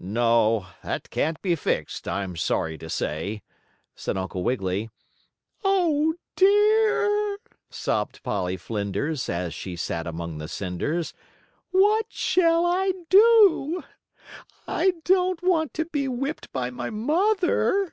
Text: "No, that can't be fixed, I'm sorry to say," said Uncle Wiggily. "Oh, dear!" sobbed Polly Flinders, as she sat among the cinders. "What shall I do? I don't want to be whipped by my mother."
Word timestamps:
"No, 0.00 0.68
that 0.82 1.10
can't 1.10 1.38
be 1.42 1.54
fixed, 1.54 2.08
I'm 2.08 2.36
sorry 2.36 2.78
to 2.78 2.88
say," 2.88 3.42
said 3.94 4.16
Uncle 4.16 4.42
Wiggily. 4.42 4.88
"Oh, 5.62 6.14
dear!" 6.36 7.36
sobbed 7.68 8.22
Polly 8.22 8.56
Flinders, 8.56 9.28
as 9.28 9.52
she 9.52 9.76
sat 9.76 10.06
among 10.06 10.38
the 10.38 10.48
cinders. 10.48 11.12
"What 11.70 12.06
shall 12.08 12.64
I 12.64 12.92
do? 13.10 13.84
I 14.66 14.94
don't 15.04 15.42
want 15.42 15.74
to 15.74 15.84
be 15.84 16.08
whipped 16.08 16.50
by 16.50 16.70
my 16.70 16.88
mother." 16.88 17.92